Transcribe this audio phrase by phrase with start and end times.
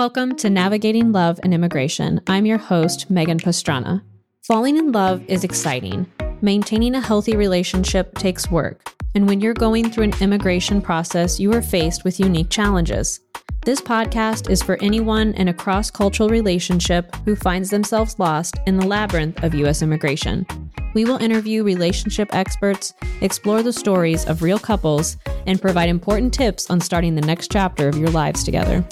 [0.00, 2.22] Welcome to Navigating Love and Immigration.
[2.26, 4.00] I'm your host, Megan Pastrana.
[4.44, 6.10] Falling in love is exciting.
[6.40, 8.94] Maintaining a healthy relationship takes work.
[9.14, 13.20] And when you're going through an immigration process, you are faced with unique challenges.
[13.66, 18.78] This podcast is for anyone in a cross cultural relationship who finds themselves lost in
[18.78, 19.82] the labyrinth of U.S.
[19.82, 20.46] immigration.
[20.94, 26.70] We will interview relationship experts, explore the stories of real couples, and provide important tips
[26.70, 28.82] on starting the next chapter of your lives together.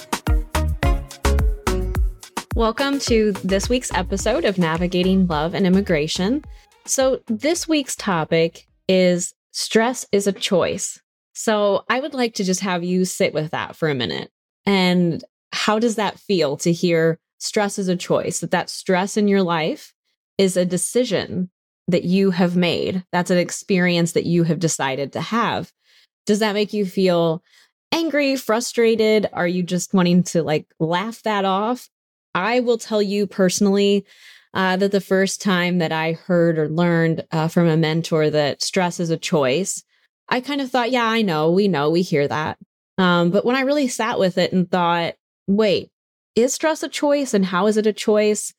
[2.58, 6.44] Welcome to this week's episode of Navigating Love and Immigration.
[6.86, 11.00] So, this week's topic is stress is a choice.
[11.34, 14.32] So, I would like to just have you sit with that for a minute.
[14.66, 18.40] And how does that feel to hear stress is a choice?
[18.40, 19.94] That that stress in your life
[20.36, 21.50] is a decision
[21.86, 23.04] that you have made.
[23.12, 25.70] That's an experience that you have decided to have.
[26.26, 27.40] Does that make you feel
[27.92, 29.28] angry, frustrated?
[29.32, 31.88] Are you just wanting to like laugh that off?
[32.38, 34.06] I will tell you personally
[34.54, 38.62] uh, that the first time that I heard or learned uh, from a mentor that
[38.62, 39.82] stress is a choice,
[40.28, 42.58] I kind of thought, yeah, I know, we know, we hear that.
[42.96, 45.14] Um, but when I really sat with it and thought,
[45.46, 45.90] wait,
[46.36, 48.54] is stress a choice and how is it a choice?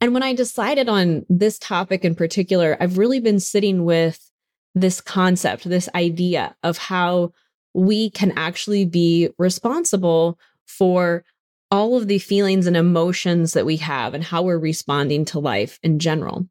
[0.00, 4.30] And when I decided on this topic in particular, I've really been sitting with
[4.74, 7.32] this concept, this idea of how
[7.74, 11.24] we can actually be responsible for
[11.70, 15.78] all of the feelings and emotions that we have and how we're responding to life
[15.82, 16.46] in general.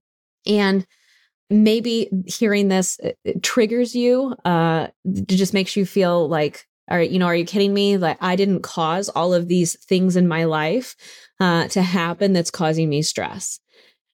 [0.46, 0.86] And
[1.50, 3.00] maybe hearing this
[3.42, 4.88] triggers you, uh,
[5.26, 7.98] just makes you feel like, all right, you know, are you kidding me?
[7.98, 10.96] Like I didn't cause all of these things in my life
[11.40, 13.60] uh, to happen that's causing me stress.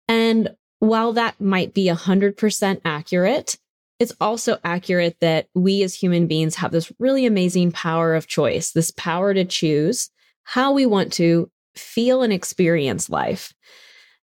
[0.09, 3.57] And while that might be 100% accurate,
[3.99, 8.73] it's also accurate that we as human beings have this really amazing power of choice,
[8.73, 10.11] this power to choose
[10.45, 13.53] how we want to feel and experience life.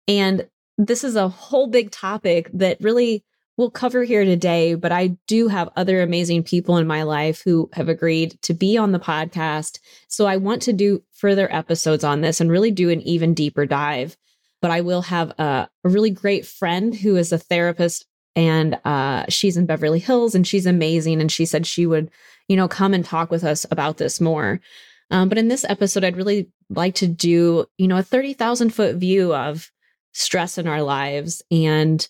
[0.07, 3.23] And this is a whole big topic that really
[3.57, 7.69] we'll cover here today, but I do have other amazing people in my life who
[7.73, 9.79] have agreed to be on the podcast.
[10.07, 13.65] So I want to do further episodes on this and really do an even deeper
[13.65, 14.15] dive.
[14.61, 19.25] But I will have a, a really great friend who is a therapist and uh,
[19.29, 21.19] she's in Beverly Hills and she's amazing.
[21.21, 22.11] And she said she would,
[22.47, 24.61] you know, come and talk with us about this more.
[25.09, 28.95] Um, but in this episode, I'd really like to do, you know, a 30,000 foot
[28.95, 29.71] view of
[30.13, 32.07] stress in our lives and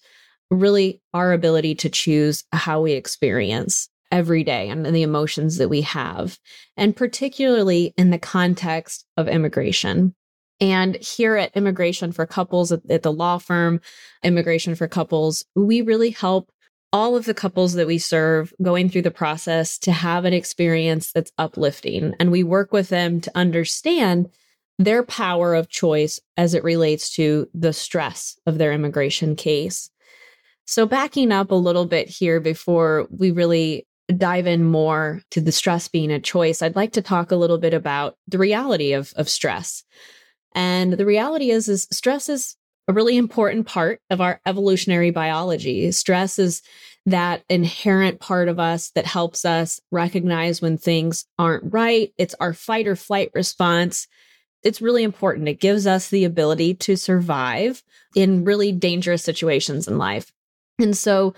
[0.50, 5.82] really our ability to choose how we experience every day and the emotions that we
[5.82, 6.40] have,
[6.78, 10.16] and particularly in the context of immigration.
[10.60, 13.80] And here at Immigration for Couples at, at, the law firm,
[14.24, 16.50] Immigration for Couples, we really help
[16.94, 21.12] all of the couples that we serve going through the process to have an experience
[21.12, 22.14] that's uplifting.
[22.20, 24.30] And we work with them to understand
[24.80, 29.90] their power of choice as it relates to the stress of their immigration case.
[30.66, 35.52] So, backing up a little bit here before we really dive in more to the
[35.52, 39.14] stress being a choice, I'd like to talk a little bit about the reality of,
[39.16, 39.84] of stress.
[40.54, 42.57] And the reality is, is stress is
[42.88, 45.92] a really important part of our evolutionary biology.
[45.92, 46.62] Stress is
[47.06, 52.14] that inherent part of us that helps us recognize when things aren't right.
[52.18, 54.08] It's our fight or flight response.
[54.64, 55.48] It's really important.
[55.48, 57.84] It gives us the ability to survive
[58.16, 60.32] in really dangerous situations in life.
[60.80, 61.34] And so,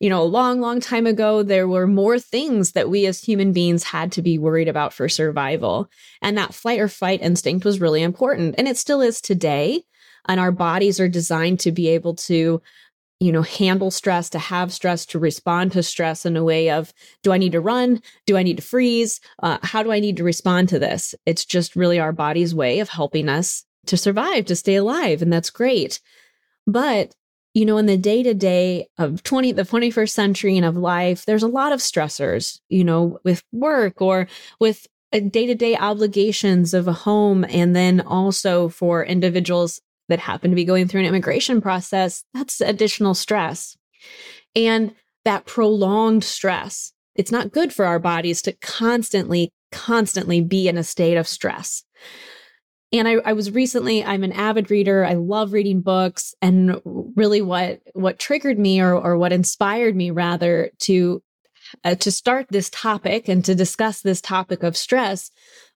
[0.00, 3.52] you know, a long, long time ago, there were more things that we as human
[3.52, 5.88] beings had to be worried about for survival.
[6.20, 8.56] And that flight or fight instinct was really important.
[8.58, 9.84] And it still is today
[10.28, 12.60] and our bodies are designed to be able to
[13.20, 16.92] you know handle stress to have stress to respond to stress in a way of
[17.22, 18.02] do i need to run?
[18.26, 19.20] Do i need to freeze?
[19.42, 21.14] Uh, how do i need to respond to this?
[21.24, 25.32] It's just really our body's way of helping us to survive to stay alive and
[25.32, 26.00] that's great.
[26.66, 27.14] But
[27.54, 31.24] you know in the day to day of 20 the 21st century and of life
[31.26, 34.26] there's a lot of stressors you know with work or
[34.58, 40.50] with day to day obligations of a home and then also for individuals that happen
[40.50, 43.76] to be going through an immigration process, that's additional stress.
[44.54, 44.94] And
[45.24, 50.84] that prolonged stress, it's not good for our bodies to constantly, constantly be in a
[50.84, 51.84] state of stress.
[52.92, 55.04] And I, I was recently, I'm an avid reader.
[55.04, 56.34] I love reading books.
[56.42, 61.22] And really what, what triggered me or, or what inspired me rather to
[61.84, 65.30] uh, to start this topic and to discuss this topic of stress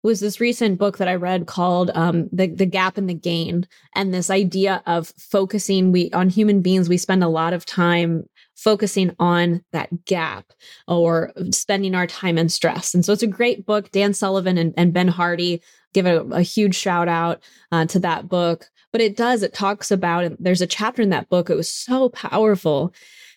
[0.06, 3.66] was this recent book that I read called um, the the Gap and the Gain,
[3.94, 6.88] and this idea of focusing we on human beings.
[6.88, 10.46] We spend a lot of time focusing on that gap
[10.88, 12.94] or spending our time in stress.
[12.94, 13.90] And so it's a great book.
[13.90, 15.60] Dan Sullivan and, and Ben Hardy
[15.92, 18.70] give a, a huge shout out uh, to that book.
[18.92, 21.70] But it does, it talks about, and there's a chapter in that book, it was
[21.70, 22.94] so powerful.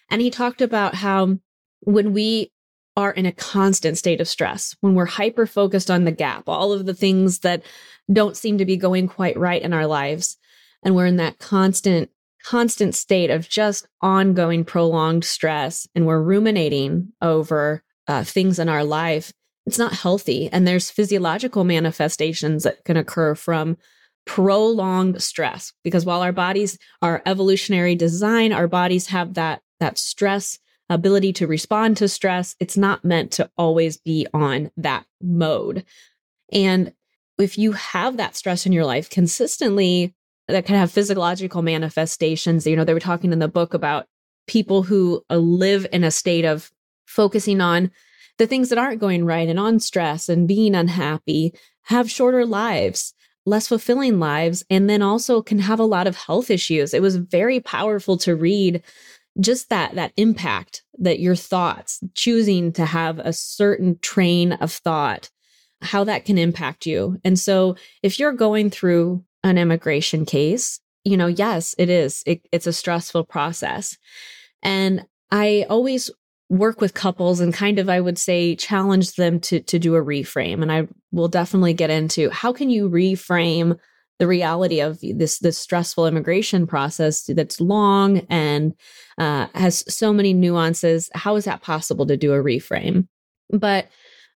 [0.09, 1.37] And he talked about how
[1.81, 2.51] when we
[2.99, 6.73] are in a constant state of stress, when we're hyper focused on the gap, all
[6.73, 7.63] of the things that
[8.11, 10.35] don't seem to be going quite right in our lives,
[10.83, 12.09] and we're in that constant,
[12.43, 18.83] constant state of just ongoing, prolonged stress, and we're ruminating over uh, things in our
[18.83, 19.31] life,
[19.65, 20.49] it's not healthy.
[20.51, 23.77] And there's physiological manifestations that can occur from
[24.25, 30.59] prolonged stress because while our bodies are evolutionary design, our bodies have that that stress
[30.89, 32.55] ability to respond to stress.
[32.59, 35.85] It's not meant to always be on that mode.
[36.51, 36.93] And
[37.37, 40.13] if you have that stress in your life consistently,
[40.49, 42.65] that can have physiological manifestations.
[42.65, 44.07] You know, they were talking in the book about
[44.47, 46.71] people who uh, live in a state of
[47.05, 47.91] focusing on
[48.39, 51.53] the things that aren't going right and on stress and being unhappy,
[51.83, 53.13] have shorter lives,
[53.45, 56.93] less fulfilling lives, and then also can have a lot of health issues.
[56.93, 58.81] It was very powerful to read
[59.39, 65.29] just that that impact that your thoughts choosing to have a certain train of thought
[65.81, 67.17] how that can impact you.
[67.23, 72.23] And so if you're going through an immigration case you know yes it is.
[72.25, 73.97] It, it's a stressful process.
[74.61, 76.09] And i always
[76.49, 80.03] work with couples and kind of i would say challenge them to to do a
[80.03, 80.61] reframe.
[80.61, 83.77] And i will definitely get into how can you reframe
[84.19, 88.73] the reality of this this stressful immigration process that's long and
[89.17, 91.09] uh, has so many nuances.
[91.15, 93.07] How is that possible to do a reframe?
[93.49, 93.87] But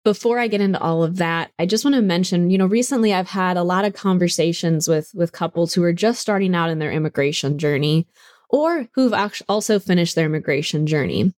[0.02, 3.14] before I get into all of that, I just want to mention, you know, recently
[3.14, 6.78] I've had a lot of conversations with with couples who are just starting out in
[6.78, 8.06] their immigration journey
[8.50, 9.14] or who've
[9.48, 11.34] also finished their immigration journey.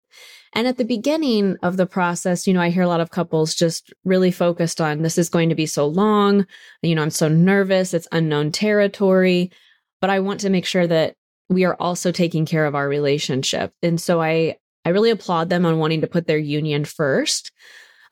[0.57, 3.55] And at the beginning of the process, you know, I hear a lot of couples
[3.55, 6.47] just really focused on this is going to be so long.
[6.81, 7.93] You know, I'm so nervous.
[7.93, 9.53] It's unknown territory.
[10.01, 11.15] But I want to make sure that
[11.51, 13.75] we are also taking care of our relationship.
[13.83, 14.57] And so I,
[14.87, 17.53] I really applaud them on wanting to put their union first.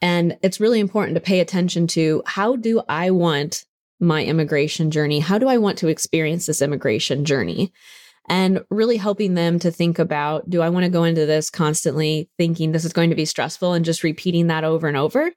[0.02, 3.64] And it's really important to pay attention to how do I want
[4.00, 5.20] my immigration journey?
[5.20, 7.73] How do I want to experience this immigration journey?
[8.29, 12.31] And really helping them to think about do I want to go into this constantly
[12.38, 15.31] thinking this is going to be stressful and just repeating that over and over?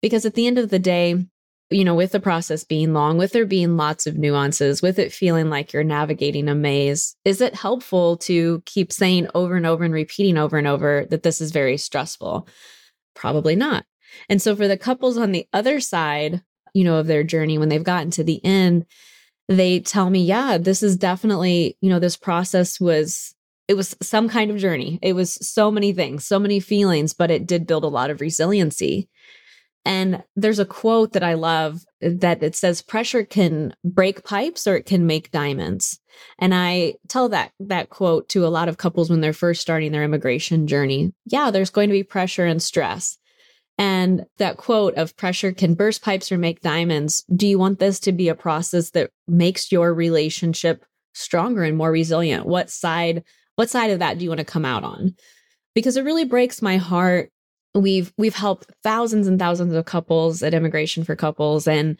[0.00, 1.16] Because at the end of the day,
[1.70, 5.12] you know, with the process being long, with there being lots of nuances, with it
[5.12, 9.84] feeling like you're navigating a maze, is it helpful to keep saying over and over
[9.84, 12.46] and repeating over and over that this is very stressful?
[13.14, 13.84] Probably not.
[14.28, 16.42] And so for the couples on the other side,
[16.74, 18.86] you know, of their journey, when they've gotten to the end,
[19.58, 23.34] they tell me, yeah, this is definitely, you know, this process was,
[23.68, 24.98] it was some kind of journey.
[25.02, 28.20] It was so many things, so many feelings, but it did build a lot of
[28.20, 29.08] resiliency.
[29.84, 34.66] And there's a quote that I love uh, that it says pressure can break pipes
[34.66, 35.98] or it can make diamonds.
[36.38, 39.90] And I tell that that quote to a lot of couples when they're first starting
[39.90, 41.12] their immigration journey.
[41.26, 43.18] Yeah, there's going to be pressure and stress.
[43.78, 47.24] And that quote of pressure can burst pipes or make diamonds.
[47.34, 50.84] Do you want this to be a process that makes your relationship
[51.14, 52.46] stronger and more resilient?
[52.46, 53.24] What side,
[53.56, 55.14] what side of that do you want to come out on?
[55.74, 57.30] Because it really breaks my heart.
[57.74, 61.66] We've, we've helped thousands and thousands of couples at Immigration for Couples.
[61.66, 61.98] And,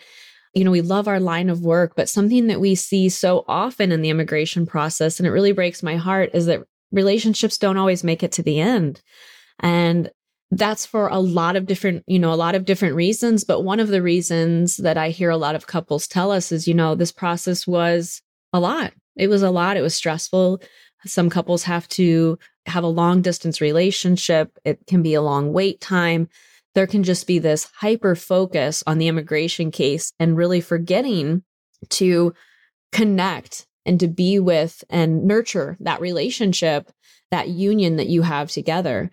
[0.54, 3.90] you know, we love our line of work, but something that we see so often
[3.90, 8.04] in the immigration process, and it really breaks my heart, is that relationships don't always
[8.04, 9.00] make it to the end.
[9.58, 10.10] And
[10.52, 13.42] that's for a lot of different, you know, a lot of different reasons.
[13.42, 16.68] But one of the reasons that I hear a lot of couples tell us is,
[16.68, 18.20] you know, this process was
[18.52, 18.92] a lot.
[19.16, 19.78] It was a lot.
[19.78, 20.62] It was stressful.
[21.06, 24.58] Some couples have to have a long distance relationship.
[24.62, 26.28] It can be a long wait time.
[26.74, 31.44] There can just be this hyper focus on the immigration case and really forgetting
[31.90, 32.34] to
[32.92, 36.90] connect and to be with and nurture that relationship,
[37.30, 39.10] that union that you have together.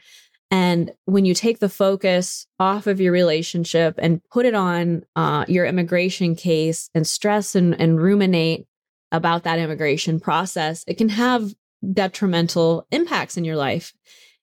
[0.51, 5.45] And when you take the focus off of your relationship and put it on uh,
[5.47, 8.65] your immigration case and stress and, and ruminate
[9.11, 11.53] about that immigration process, it can have
[11.93, 13.93] detrimental impacts in your life.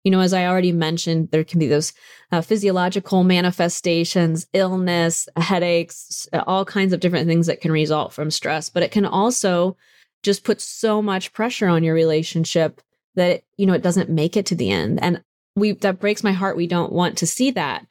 [0.05, 1.93] You know, as I already mentioned, there can be those
[2.31, 8.71] uh, physiological manifestations, illness, headaches, all kinds of different things that can result from stress,
[8.71, 9.77] but it can also
[10.23, 12.81] just put so much pressure on your relationship
[13.17, 15.23] that you know it doesn't make it to the end and
[15.57, 17.85] we that breaks my heart we don't want to see that.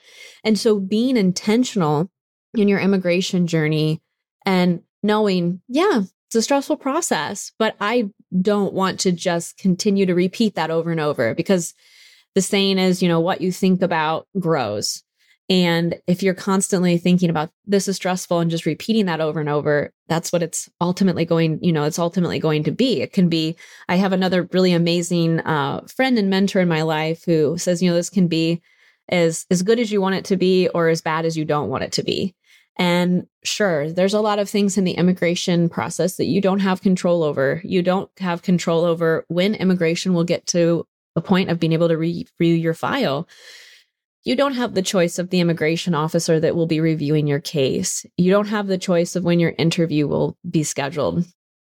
[0.44, 2.10] And so being intentional
[2.54, 4.02] in your immigration journey
[4.46, 8.10] and knowing yeah it's a stressful process but i
[8.42, 11.74] don't want to just continue to repeat that over and over because
[12.34, 15.04] the saying is you know what you think about grows
[15.48, 19.50] And if you're constantly thinking about this is stressful and just repeating that over and
[19.50, 23.02] over, that's what it's ultimately going, you know, it's ultimately going to be.
[23.02, 23.56] It can be,
[23.88, 27.90] I have another really amazing uh, friend and mentor in my life who says, you
[27.90, 28.62] know, this can be
[29.10, 31.70] as, as good as you want it to be or as bad as you don't
[31.70, 32.34] want it to be.
[32.78, 36.82] And sure, there's a lot of things in the immigration process that you don't have
[36.82, 37.62] control over.
[37.64, 40.86] You don't have control over when immigration will get to
[41.16, 43.30] a point of being able to review your file.
[44.26, 48.08] You don't have the choice of the immigration officer that will be reviewing your case.
[48.18, 51.26] You don't have the choice of when your interview will be scheduled.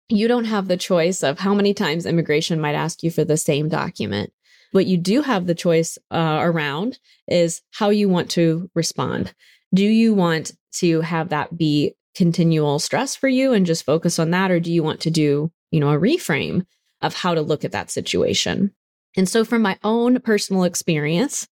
[0.10, 3.38] You don't have the choice of how many times immigration might ask you for the
[3.38, 4.34] same document.
[4.74, 7.00] What you do have the choice uh, around
[7.30, 9.34] is how you want to respond.
[9.74, 14.32] Do you want to have that be continual stress for you and just focus on
[14.32, 14.51] that?
[14.51, 16.66] Or do you want to do, you know, a reframe
[17.01, 18.74] of how to look at that situation?
[19.16, 21.48] And so from my own personal experience,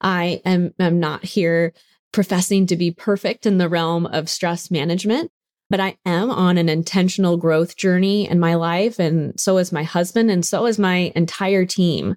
[0.00, 1.72] I am, am not here
[2.12, 5.30] professing to be perfect in the realm of stress management,
[5.68, 8.98] but I am on an intentional growth journey in my life.
[8.98, 12.16] And so is my husband, and so is my entire team.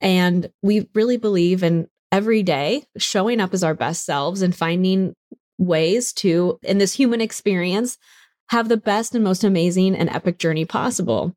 [0.00, 5.14] And we really believe in every day showing up as our best selves and finding
[5.58, 7.98] ways to, in this human experience,
[8.48, 11.34] have the best and most amazing and epic journey possible.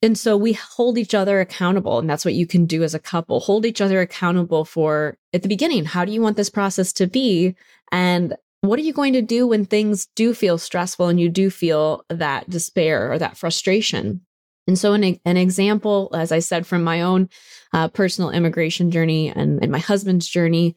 [0.00, 1.98] And so we hold each other accountable.
[1.98, 5.42] And that's what you can do as a couple hold each other accountable for at
[5.42, 5.84] the beginning.
[5.84, 7.56] How do you want this process to be?
[7.90, 11.50] And what are you going to do when things do feel stressful and you do
[11.50, 14.20] feel that despair or that frustration?
[14.66, 17.30] And so, an, an example, as I said, from my own
[17.72, 20.76] uh, personal immigration journey and, and my husband's journey,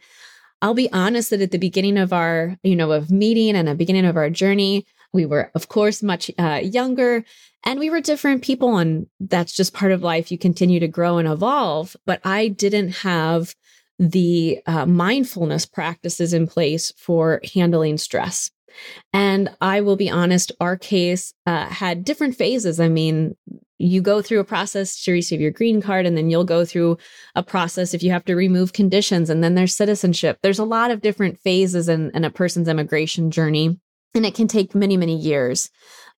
[0.62, 3.75] I'll be honest that at the beginning of our, you know, of meeting and the
[3.75, 7.24] beginning of our journey, we were, of course, much uh, younger
[7.63, 8.77] and we were different people.
[8.77, 10.32] And that's just part of life.
[10.32, 11.96] You continue to grow and evolve.
[12.06, 13.56] But I didn't have
[14.00, 18.50] the uh, mindfulness practices in place for handling stress.
[19.13, 22.80] And I will be honest, our case uh, had different phases.
[22.80, 23.36] I mean,
[23.77, 26.98] you go through a process to receive your green card, and then you'll go through
[27.36, 30.38] a process if you have to remove conditions, and then there's citizenship.
[30.41, 33.80] There's a lot of different phases in, in a person's immigration journey,
[34.13, 35.70] and it can take many, many years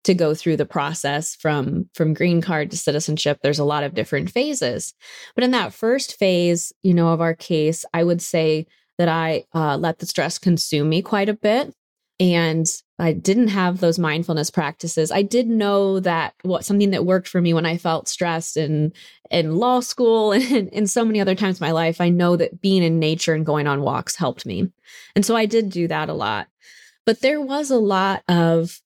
[0.04, 3.38] to go through the process from from green card to citizenship.
[3.42, 4.94] There's a lot of different phases.
[5.34, 8.66] But in that first phase you know of our case i would say
[8.98, 11.74] that i uh, let the stress consume me quite a bit.
[12.18, 12.66] And
[12.98, 15.12] i didn't have those mindfulness practices.
[15.12, 18.92] I did know that what something that worked for me when i felt stressed in
[19.30, 22.60] in law school and in so many other times in my life i know that
[22.60, 24.68] being in nature and going on walks helped me.
[25.14, 26.48] And so i did do that a lot
[27.06, 28.80] but there was a lot of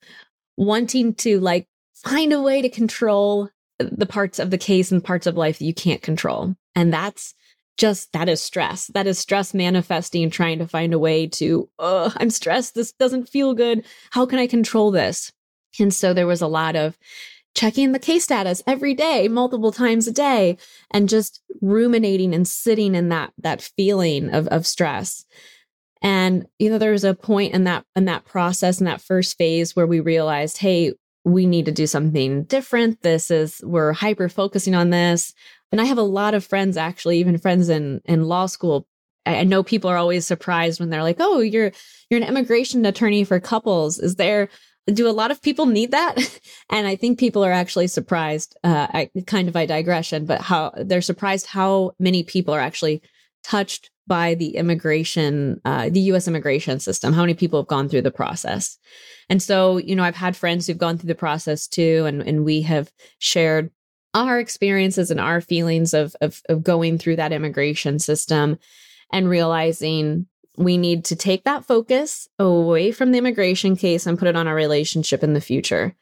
[0.57, 5.27] wanting to like find a way to control the parts of the case and parts
[5.27, 6.55] of life that you can't control.
[6.75, 7.35] And that's
[7.77, 8.87] just that is stress.
[8.89, 12.75] That is stress manifesting trying to find a way to, oh, I'm stressed.
[12.75, 13.85] This doesn't feel good.
[14.11, 15.33] How can I control this?
[15.79, 16.97] And so there was a lot of
[17.55, 20.57] checking the case status every day, multiple times a day,
[20.91, 25.25] and just ruminating and sitting in that that feeling of, of stress.
[26.03, 29.37] And you know, there was a point in that in that process in that first
[29.39, 30.93] phase where we realized, hey,
[31.25, 33.03] we need to do something different.
[33.03, 35.35] This is we're hyper focusing on this.
[35.73, 38.87] And I have a lot of friends, actually, even friends in in law school.
[39.25, 41.73] I know people are always surprised when they're like, "Oh, you're
[42.11, 44.49] you're an immigration attorney for couples." Is there
[44.93, 46.17] do a lot of people need that?
[46.71, 48.57] and I think people are actually surprised.
[48.63, 53.03] Uh, I, kind of by digression, but how they're surprised how many people are actually
[53.43, 58.03] touched by the immigration, uh, the US immigration system, how many people have gone through
[58.03, 58.79] the process.
[59.29, 62.45] And so, you know, I've had friends who've gone through the process too, and, and
[62.45, 63.71] we have shared
[64.15, 68.59] our experiences and our feelings of, of, of going through that immigration system
[69.13, 74.29] and realizing we need to take that focus away from the immigration case and put
[74.29, 75.95] it on our relationship in the future.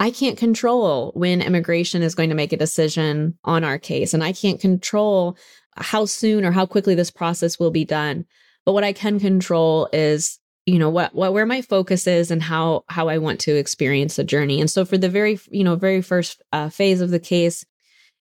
[0.00, 4.24] I can't control when immigration is going to make a decision on our case, and
[4.24, 5.36] I can't control
[5.76, 8.26] how soon or how quickly this process will be done.
[8.64, 12.42] But what I can control is, you know, what, what where my focus is and
[12.42, 14.60] how how I want to experience the journey.
[14.60, 17.64] And so for the very, you know, very first uh, phase of the case,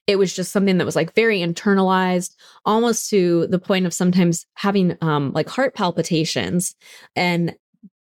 [0.08, 4.46] it was just something that was like very internalized, almost to the point of sometimes
[4.56, 6.76] having um like heart palpitations
[7.16, 7.56] and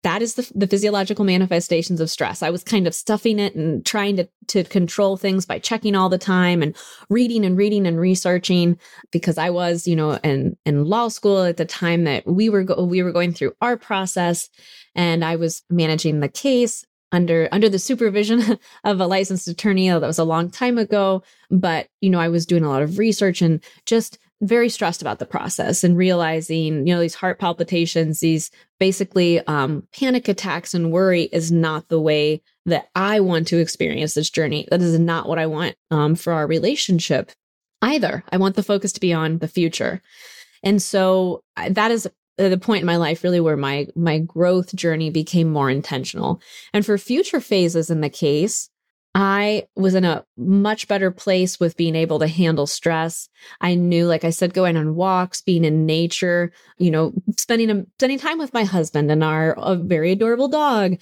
[0.06, 2.40] that is the, the physiological manifestations of stress.
[2.40, 6.08] I was kind of stuffing it and trying to, to control things by checking all
[6.08, 6.76] the time and
[7.10, 8.78] reading and reading and researching
[9.10, 12.62] because I was, you know, in, in law school at the time that we were,
[12.62, 14.48] go- we were going through our process
[14.94, 20.00] and I was managing the case under under the supervision of a licensed attorney that
[20.00, 21.22] was a long time ago
[21.52, 25.18] but you know i was doing a lot of research and just very stressed about
[25.18, 30.92] the process and realizing, you know, these heart palpitations, these basically um, panic attacks and
[30.92, 34.68] worry is not the way that I want to experience this journey.
[34.70, 37.32] That is not what I want um, for our relationship
[37.80, 38.24] either.
[38.30, 40.02] I want the focus to be on the future.
[40.62, 45.10] And so that is the point in my life really where my my growth journey
[45.10, 46.40] became more intentional.
[46.74, 48.68] And for future phases in the case,
[49.18, 53.30] I was in a much better place with being able to handle stress.
[53.62, 57.86] I knew, like I said, going on walks, being in nature, you know, spending a,
[57.98, 61.00] spending time with my husband and our very adorable dog.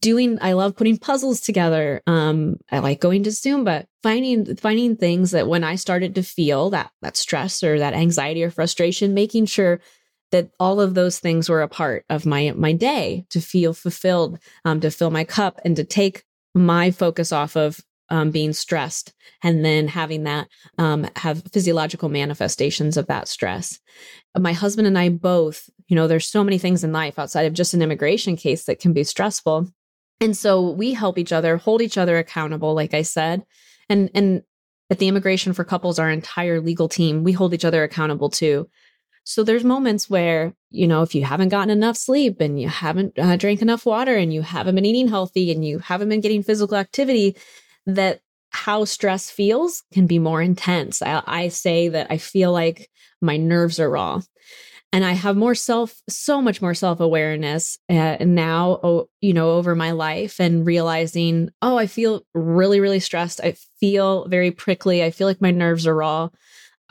[0.00, 2.00] Doing, I love putting puzzles together.
[2.06, 6.70] Um, I like going to Zumba, finding finding things that when I started to feel
[6.70, 9.80] that that stress or that anxiety or frustration, making sure
[10.30, 14.38] that all of those things were a part of my my day to feel fulfilled,
[14.64, 19.14] um, to fill my cup, and to take my focus off of um, being stressed
[19.42, 23.80] and then having that um, have physiological manifestations of that stress.
[24.38, 27.54] My husband and I both, you know, there's so many things in life outside of
[27.54, 29.68] just an immigration case that can be stressful.
[30.20, 33.44] And so we help each other, hold each other accountable, like I said.
[33.88, 34.42] And and
[34.90, 38.68] at the Immigration for Couples, our entire legal team, we hold each other accountable too.
[39.24, 43.18] So there's moments where, you know, if you haven't gotten enough sleep and you haven't
[43.18, 46.42] uh, drank enough water and you haven't been eating healthy and you haven't been getting
[46.42, 47.36] physical activity,
[47.86, 51.02] that how stress feels can be more intense.
[51.02, 54.20] I, I say that I feel like my nerves are raw
[54.92, 59.52] and I have more self, so much more self awareness uh, now, oh, you know,
[59.52, 63.40] over my life and realizing, oh, I feel really, really stressed.
[63.42, 65.02] I feel very prickly.
[65.02, 66.28] I feel like my nerves are raw.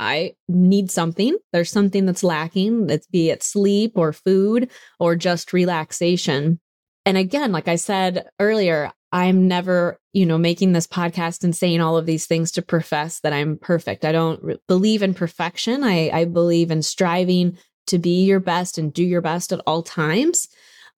[0.02, 1.38] I need something.
[1.54, 6.60] There's something that's lacking, that's be it sleep or food or just relaxation.
[7.06, 11.82] And again, like I said earlier, I'm never, you know, making this podcast and saying
[11.82, 14.04] all of these things to profess that I'm perfect.
[14.04, 15.84] I don't re- believe in perfection.
[15.84, 19.84] I, I believe in striving to be your best and do your best at all
[19.84, 20.48] times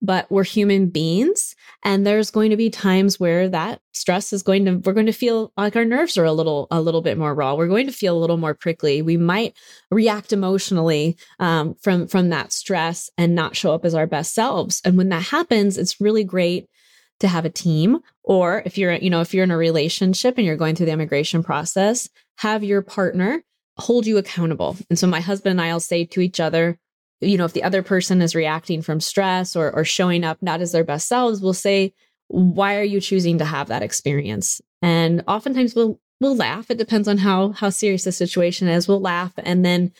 [0.03, 4.65] but we're human beings and there's going to be times where that stress is going
[4.65, 7.33] to we're going to feel like our nerves are a little a little bit more
[7.33, 7.55] raw.
[7.55, 9.01] We're going to feel a little more prickly.
[9.01, 9.55] We might
[9.89, 14.81] react emotionally um, from from that stress and not show up as our best selves.
[14.83, 16.67] And when that happens it's really great
[17.21, 20.45] to have a team or if you're you know if you're in a relationship and
[20.45, 23.41] you're going through the immigration process have your partner
[23.79, 24.77] hold you accountable.
[24.91, 26.77] And so my husband and i'll say to each other
[27.23, 30.61] you know, if the other person is reacting from stress or, or showing up not
[30.61, 31.93] as their best selves, we'll say,
[32.27, 34.61] why are you choosing to have that experience?
[34.81, 36.71] And oftentimes we'll, we'll laugh.
[36.71, 38.87] It depends on how, how serious the situation is.
[38.87, 39.33] We'll laugh.
[39.37, 39.91] And then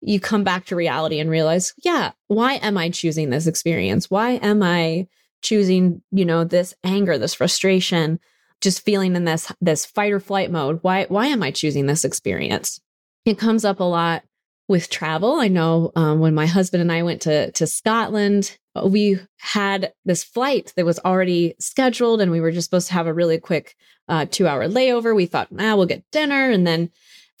[0.00, 4.10] you come back to reality and realize, yeah, why am I choosing this experience?
[4.10, 5.08] Why am I
[5.42, 8.20] choosing, you know, this anger, this frustration,
[8.60, 10.78] just feeling in this, this fight or flight mode?
[10.82, 12.80] Why, why am I choosing this experience?
[13.24, 14.22] It comes up a lot
[14.70, 15.40] with travel.
[15.40, 20.22] I know um, when my husband and I went to to Scotland, we had this
[20.22, 23.74] flight that was already scheduled, and we were just supposed to have a really quick
[24.08, 25.14] uh, two hour layover.
[25.14, 26.90] We thought, ah, we'll get dinner, and then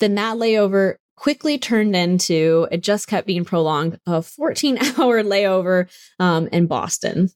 [0.00, 5.88] then that layover quickly turned into it just kept being prolonged a 14 hour layover
[6.18, 7.28] um, in Boston.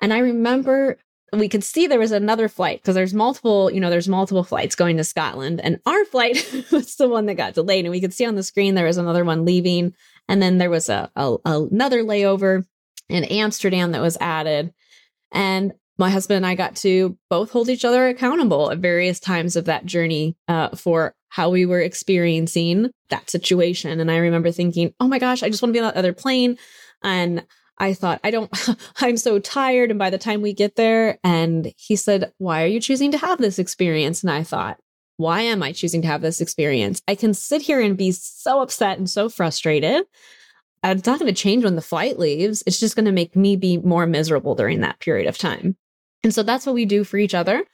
[0.00, 0.96] And I remember
[1.40, 4.74] we could see there was another flight because there's multiple, you know, there's multiple flights
[4.74, 5.60] going to Scotland.
[5.60, 6.36] And our flight
[6.72, 7.84] was the one that got delayed.
[7.84, 9.94] And we could see on the screen there was another one leaving.
[10.28, 12.64] And then there was a, a another layover
[13.08, 14.72] in Amsterdam that was added.
[15.32, 19.56] And my husband and I got to both hold each other accountable at various times
[19.56, 24.00] of that journey uh, for how we were experiencing that situation.
[24.00, 26.12] And I remember thinking, oh my gosh, I just want to be on that other
[26.12, 26.58] plane.
[27.02, 27.44] And
[27.78, 28.50] I thought, I don't,
[29.00, 29.90] I'm so tired.
[29.90, 33.18] And by the time we get there, and he said, Why are you choosing to
[33.18, 34.22] have this experience?
[34.22, 34.78] And I thought,
[35.16, 37.02] Why am I choosing to have this experience?
[37.08, 40.04] I can sit here and be so upset and so frustrated.
[40.82, 42.62] It's not going to change when the flight leaves.
[42.66, 45.76] It's just going to make me be more miserable during that period of time.
[46.22, 47.64] And so that's what we do for each other.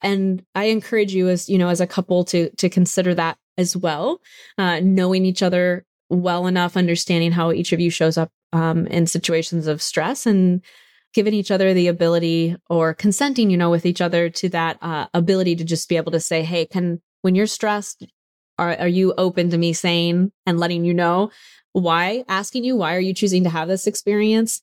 [0.00, 3.76] And I encourage you as, you know, as a couple to, to consider that as
[3.76, 4.20] well,
[4.58, 9.06] uh, knowing each other well enough, understanding how each of you shows up um, in
[9.06, 10.62] situations of stress and
[11.14, 15.06] giving each other the ability or consenting, you know, with each other to that uh,
[15.14, 18.06] ability to just be able to say, hey, can, when you're stressed,
[18.58, 21.30] are, are you open to me saying and letting you know
[21.72, 24.60] why asking you why are you choosing to have this experience?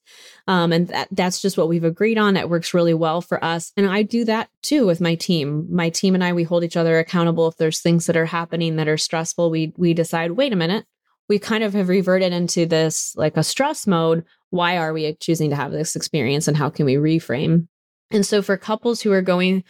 [0.48, 2.38] Um, and that that's just what we've agreed on.
[2.38, 3.72] It works really well for us.
[3.76, 5.68] And i do that too with my team.
[5.72, 8.76] My team and i we hold each other accountable if there's things that are happening
[8.76, 9.50] that are stressful.
[9.50, 10.86] We we decide wait a minute
[11.30, 14.26] we kind of have reverted into this like a stress mode.
[14.50, 17.68] Why are we choosing to have this experience and how can we reframe?
[18.12, 19.64] And so for couples who are going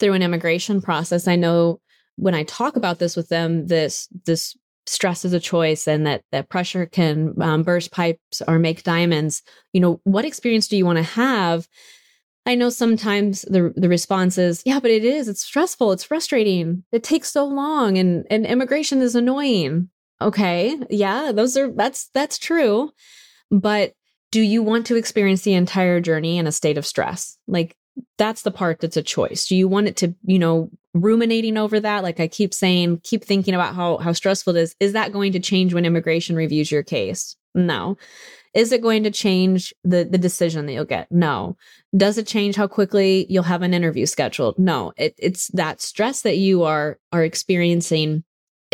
[0.00, 1.80] through an immigration process, I know
[2.16, 6.22] when I talk about this with them, this this stress is a choice and that
[6.32, 10.84] that pressure can um, burst pipes or make diamonds you know what experience do you
[10.84, 11.66] want to have
[12.44, 16.84] i know sometimes the the response is yeah but it is it's stressful it's frustrating
[16.92, 19.88] it takes so long and and immigration is annoying
[20.20, 22.90] okay yeah those are that's that's true
[23.50, 23.92] but
[24.30, 27.76] do you want to experience the entire journey in a state of stress like
[28.18, 29.46] that's the part that's a choice.
[29.46, 32.02] Do you want it to, you know, ruminating over that?
[32.02, 34.76] Like I keep saying, keep thinking about how how stressful it is.
[34.80, 37.36] Is that going to change when immigration reviews your case?
[37.54, 37.96] No.
[38.52, 41.10] Is it going to change the the decision that you'll get?
[41.10, 41.56] No.
[41.96, 44.58] Does it change how quickly you'll have an interview scheduled?
[44.58, 44.92] No.
[44.96, 48.24] It, it's that stress that you are are experiencing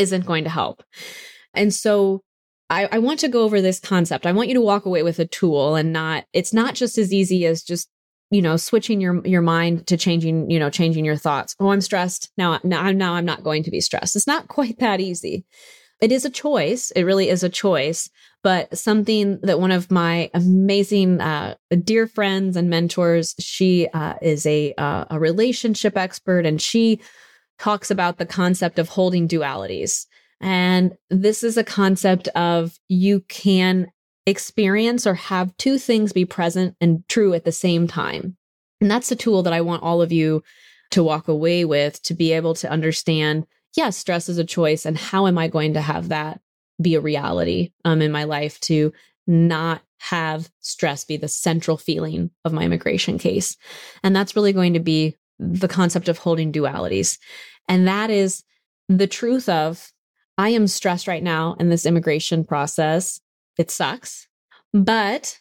[0.01, 0.83] isn't going to help.
[1.55, 2.23] And so
[2.69, 4.27] I, I want to go over this concept.
[4.27, 7.13] I want you to walk away with a tool and not, it's not just as
[7.13, 7.89] easy as just
[8.31, 11.57] you know switching your your mind to changing you know changing your thoughts.
[11.59, 12.31] Oh i'm stressed.
[12.37, 14.17] Now now I'm now i'm not going to be stressed.
[14.17, 15.45] It's not quite that easy.
[16.01, 16.91] It is a choice.
[16.93, 18.09] It really is a choice.
[18.43, 24.47] But something that one of my amazing uh, dear friends and mentors she uh, is
[24.47, 27.01] a uh, a relationship expert and she
[27.61, 30.07] talks about the concept of holding dualities
[30.40, 33.88] and this is a concept of you can
[34.27, 38.37] experience or have two things be present and true at the same time.
[38.81, 40.42] And that's a tool that I want all of you
[40.92, 43.46] to walk away with to be able to understand
[43.77, 44.85] yes, stress is a choice.
[44.85, 46.40] And how am I going to have that
[46.81, 48.92] be a reality um, in my life to
[49.29, 53.57] not have stress be the central feeling of my immigration case?
[54.03, 57.18] And that's really going to be the concept of holding dualities.
[57.68, 58.44] And that is
[58.88, 59.90] the truth of
[60.37, 63.20] I am stressed right now in this immigration process.
[63.59, 64.29] It sucks.
[64.72, 65.38] But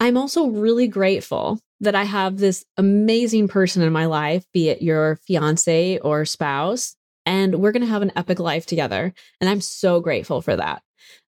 [0.00, 4.82] I'm also really grateful that I have this amazing person in my life, be it
[4.82, 9.12] your fiance or spouse, and we're going to have an epic life together.
[9.40, 10.82] And I'm so grateful for that.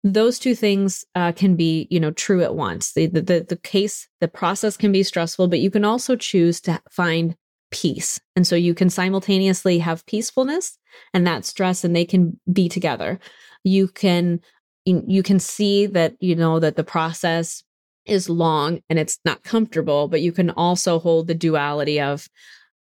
[0.03, 2.93] Those two things uh, can be, you know, true at once.
[2.93, 6.81] The, the the case, the process can be stressful, but you can also choose to
[6.91, 7.37] find
[7.71, 10.79] peace, and so you can simultaneously have peacefulness
[11.15, 13.19] and that stress, and they can be together.
[13.65, 14.41] You can
[14.85, 17.63] you, can see that you know that the process
[18.07, 22.29] is long and it's not comfortable but you can also hold the duality of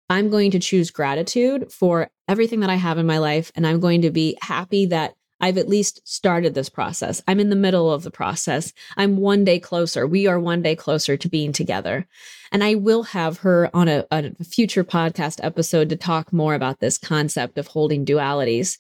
[0.09, 3.79] i'm going to choose gratitude for everything that i have in my life and i'm
[3.79, 7.23] going to be happy that I've at least started this process.
[7.27, 8.73] I'm in the middle of the process.
[8.97, 10.07] I'm one day closer.
[10.07, 12.07] We are one day closer to being together.
[12.53, 16.81] And I will have her on a, a, future podcast episode to talk more about
[16.81, 18.79] this concept of holding dualities.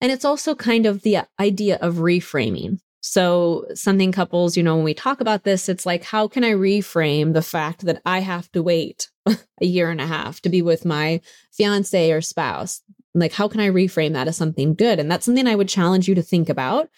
[0.00, 2.80] And it's also kind of the idea of reframing.
[3.00, 6.52] So, something couples, you know, when we talk about this, it's like, how can I
[6.52, 10.62] reframe the fact that I have to wait a year and a half to be
[10.62, 11.20] with my
[11.52, 12.80] fiance or spouse?
[13.14, 14.98] Like, how can I reframe that as something good?
[14.98, 16.88] And that's something I would challenge you to think about.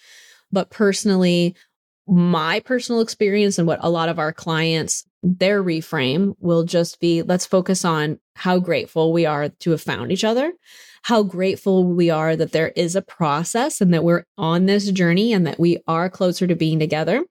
[0.50, 1.54] But personally,
[2.06, 7.22] my personal experience and what a lot of our clients, their reframe will just be
[7.22, 10.52] let's focus on how grateful we are to have found each other
[11.06, 15.32] how grateful we are that there is a process and that we're on this journey
[15.32, 17.24] and that we are closer to being together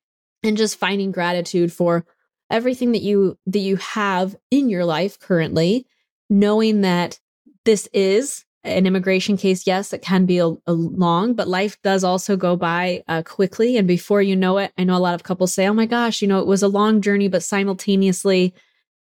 [0.43, 2.05] and just finding gratitude for
[2.49, 5.85] everything that you that you have in your life currently
[6.29, 7.19] knowing that
[7.65, 12.03] this is an immigration case yes it can be a, a long but life does
[12.03, 15.23] also go by uh, quickly and before you know it i know a lot of
[15.23, 18.53] couples say oh my gosh you know it was a long journey but simultaneously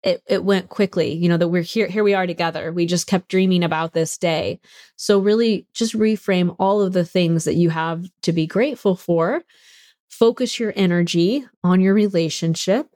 [0.05, 2.71] it, it went quickly, you know, that we're here, here we are together.
[2.71, 4.59] We just kept dreaming about this day.
[4.97, 9.43] So really just reframe all of the things that you have to be grateful for.
[10.07, 12.87] Focus your energy on your relationship.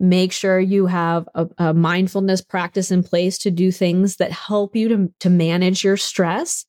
[0.00, 4.74] Make sure you have a, a mindfulness practice in place to do things that help
[4.74, 6.66] you to, to manage your stress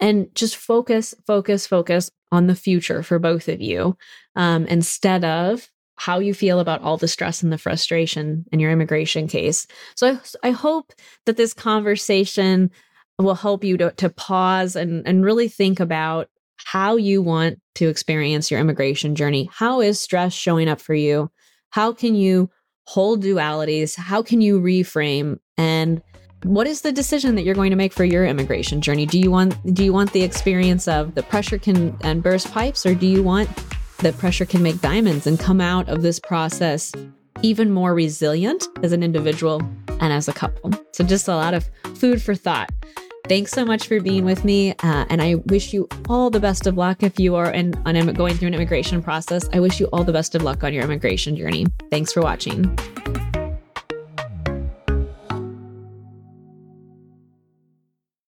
[0.00, 3.96] and just focus, focus, focus on the future for both of you
[4.36, 8.70] um, instead of how you feel about all the stress and the frustration in your
[8.70, 9.66] immigration case.
[9.96, 10.92] So I, I hope
[11.26, 12.70] that this conversation
[13.18, 16.28] will help you to, to pause and, and really think about
[16.64, 19.48] how you want to experience your immigration journey.
[19.52, 21.30] How is stress showing up for you?
[21.70, 22.50] How can you
[22.88, 23.94] hold dualities?
[23.96, 25.38] How can you reframe?
[25.58, 26.00] And
[26.44, 29.04] what is the decision that you're going to make for your immigration journey?
[29.04, 32.86] Do you want do you want the experience of the pressure can and burst pipes
[32.86, 33.50] or do you want
[33.98, 36.94] that pressure can make diamonds and come out of this process
[37.42, 39.60] even more resilient as an individual
[40.00, 40.72] and as a couple.
[40.92, 42.70] So, just a lot of food for thought.
[43.28, 44.70] Thanks so much for being with me.
[44.70, 48.14] Uh, and I wish you all the best of luck if you are in, on
[48.14, 49.46] going through an immigration process.
[49.52, 51.66] I wish you all the best of luck on your immigration journey.
[51.90, 52.74] Thanks for watching.